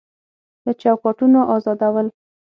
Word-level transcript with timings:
له 0.65 0.71
چوکاټونو 0.81 1.39
ازادول 1.55 2.07